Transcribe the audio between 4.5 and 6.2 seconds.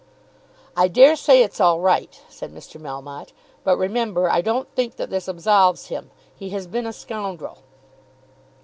think that this absolves him.